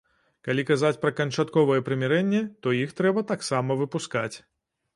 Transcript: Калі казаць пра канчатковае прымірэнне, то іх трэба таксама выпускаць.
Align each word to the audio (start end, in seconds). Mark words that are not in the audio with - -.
Калі 0.45 0.63
казаць 0.69 0.97
пра 1.03 1.11
канчатковае 1.19 1.77
прымірэнне, 1.89 2.41
то 2.65 2.75
іх 2.81 2.97
трэба 3.03 3.27
таксама 3.35 3.81
выпускаць. 3.83 4.35